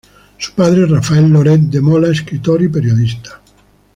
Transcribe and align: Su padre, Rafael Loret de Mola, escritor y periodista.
Su 0.39 0.53
padre, 0.53 0.87
Rafael 0.87 1.29
Loret 1.29 1.61
de 1.61 1.79
Mola, 1.79 2.09
escritor 2.11 2.63
y 2.63 2.67
periodista. 2.69 3.39